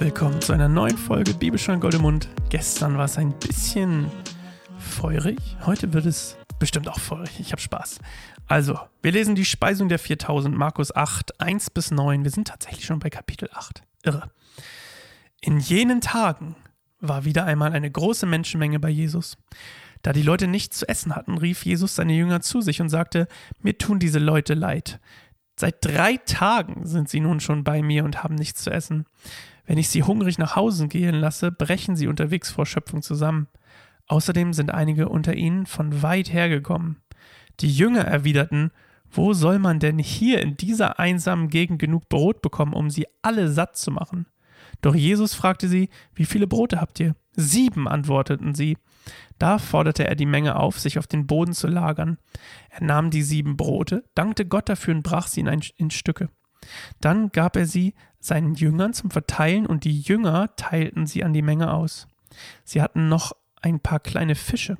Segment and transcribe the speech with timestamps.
[0.00, 2.26] willkommen zu einer neuen Folge Bibelstein Goldemund.
[2.48, 4.10] Gestern war es ein bisschen
[4.78, 7.38] feurig, heute wird es bestimmt auch feurig.
[7.38, 7.98] Ich habe Spaß.
[8.46, 12.24] Also, wir lesen die Speisung der 4000, Markus 8, 1 bis 9.
[12.24, 13.82] Wir sind tatsächlich schon bei Kapitel 8.
[14.02, 14.30] Irre.
[15.42, 16.56] In jenen Tagen
[17.00, 19.36] war wieder einmal eine große Menschenmenge bei Jesus.
[20.00, 23.28] Da die Leute nichts zu essen hatten, rief Jesus seine Jünger zu sich und sagte,
[23.60, 24.98] mir tun diese Leute leid.
[25.58, 29.04] Seit drei Tagen sind sie nun schon bei mir und haben nichts zu essen.
[29.70, 33.46] Wenn ich sie hungrig nach Hause gehen lasse, brechen sie unterwegs vor Schöpfung zusammen.
[34.08, 36.96] Außerdem sind einige unter ihnen von weit hergekommen.
[37.60, 38.72] Die Jünger erwiderten,
[39.12, 43.48] wo soll man denn hier in dieser einsamen Gegend genug Brot bekommen, um sie alle
[43.48, 44.26] satt zu machen?
[44.80, 47.14] Doch Jesus fragte sie, wie viele Brote habt ihr?
[47.36, 48.76] Sieben, antworteten sie.
[49.38, 52.18] Da forderte er die Menge auf, sich auf den Boden zu lagern.
[52.70, 56.28] Er nahm die sieben Brote, dankte Gott dafür und brach sie in, ein, in Stücke.
[57.00, 61.42] Dann gab er sie seinen Jüngern zum Verteilen und die Jünger teilten sie an die
[61.42, 62.06] Menge aus.
[62.64, 64.76] Sie hatten noch ein paar kleine Fische.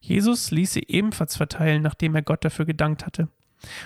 [0.00, 3.28] Jesus ließ sie ebenfalls verteilen, nachdem er Gott dafür gedankt hatte.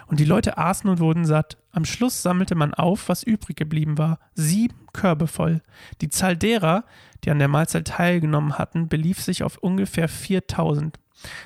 [0.06, 1.56] Und die Leute aßen und wurden satt.
[1.72, 4.18] Am Schluss sammelte man auf, was übrig geblieben war.
[4.34, 5.62] Sieben Körbe voll.
[6.00, 6.84] Die Zahl derer,
[7.24, 10.98] die an der Mahlzeit teilgenommen hatten, belief sich auf ungefähr 4000.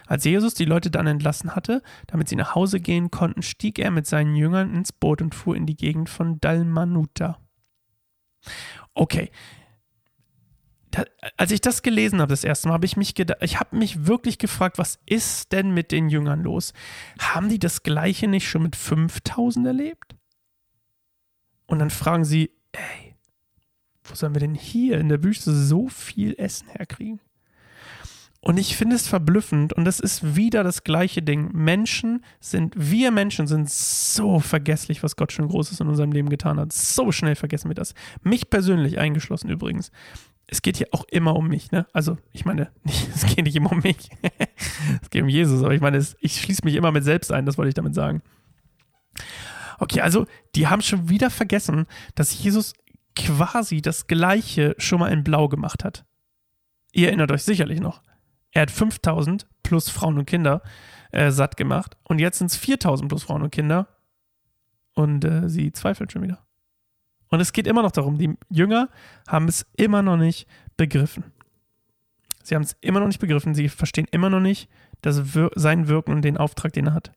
[0.07, 3.91] Als Jesus die Leute dann entlassen hatte, damit sie nach Hause gehen konnten, stieg er
[3.91, 7.39] mit seinen Jüngern ins Boot und fuhr in die Gegend von Dalmanuta.
[8.95, 9.31] Okay,
[11.37, 14.07] als ich das gelesen habe das erste Mal, habe ich mich gedacht, ich habe mich
[14.07, 16.73] wirklich gefragt, was ist denn mit den Jüngern los?
[17.19, 20.17] Haben die das Gleiche nicht schon mit 5000 erlebt?
[21.67, 23.17] Und dann fragen sie, ey,
[24.05, 27.21] wo sollen wir denn hier in der Wüste so viel Essen herkriegen?
[28.47, 31.51] Und ich finde es verblüffend und das ist wieder das gleiche Ding.
[31.53, 36.61] Menschen sind, wir Menschen sind so vergesslich, was Gott schon Großes in unserem Leben getan
[36.61, 36.73] hat.
[36.73, 37.93] So schnell vergessen wir das.
[38.23, 39.91] Mich persönlich eingeschlossen übrigens
[40.49, 41.87] es geht hier auch immer um mich, ne?
[41.93, 44.11] Also, ich meine, nicht, es geht nicht immer um mich.
[45.03, 47.47] es geht um Jesus, aber ich meine, es, ich schließe mich immer mit selbst ein,
[47.47, 48.23] das wollte ich damit sagen.
[49.79, 52.75] Okay, also, die haben schon wieder vergessen, dass Jesus
[53.17, 56.05] quasi das Gleiche schon mal in Blau gemacht hat.
[56.93, 58.03] Ihr erinnert euch sicherlich noch.
[58.57, 60.63] Er hat 5000 plus Frauen und Kinder
[61.13, 63.87] äh, satt gemacht und jetzt sind es 4000 plus Frauen und Kinder
[64.95, 66.39] und äh, sie zweifelt schon wieder.
[67.29, 68.89] Und es geht immer noch darum, die Jünger
[69.29, 71.25] haben es immer noch nicht begriffen.
[72.45, 74.71] Sie haben es immer noch nicht begriffen, sie verstehen immer noch nicht
[75.03, 77.13] das Wir sein Wirken und den Auftrag, den er hat.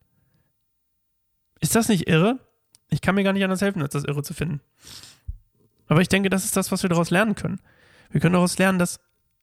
[1.62, 2.38] Ist das nicht irre?
[2.90, 4.60] Ich kann mir gar nicht anders helfen, als das irre zu finden.
[5.88, 7.62] Aber ich denke, das ist das, was wir daraus lernen können.
[8.10, 9.00] Wir können daraus lernen, dass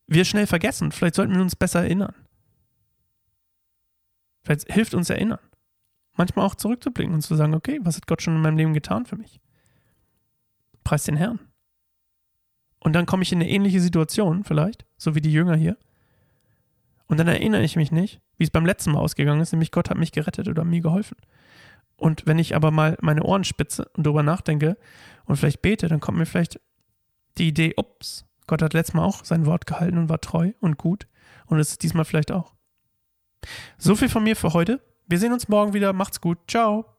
[0.07, 0.93] wir schnell vergessen.
[0.93, 2.15] Vielleicht sollten wir uns besser erinnern.
[4.43, 5.41] Vielleicht hilft uns erinnern.
[6.15, 9.05] Manchmal auch zurückzublicken und zu sagen, okay, was hat Gott schon in meinem Leben getan
[9.05, 9.41] für mich?
[10.85, 11.41] Preis den Herrn.
[12.79, 15.77] Und dann komme ich in eine ähnliche Situation, vielleicht, so wie die Jünger hier.
[17.09, 19.91] Und dann erinnere ich mich nicht, wie es beim letzten Mal ausgegangen ist, nämlich Gott
[19.91, 21.17] hat mich gerettet oder mir geholfen.
[21.97, 24.77] Und wenn ich aber mal meine Ohren spitze und darüber nachdenke
[25.25, 26.61] und vielleicht bete, dann kommt mir vielleicht
[27.39, 30.79] die Idee, ups, Gott hat letztes Mal auch sein Wort gehalten und war treu und
[30.79, 31.07] gut
[31.47, 32.55] und es ist diesmal vielleicht auch.
[33.79, 34.81] So viel von mir für heute.
[35.07, 35.93] Wir sehen uns morgen wieder.
[35.93, 36.39] Macht's gut.
[36.49, 36.96] Ciao.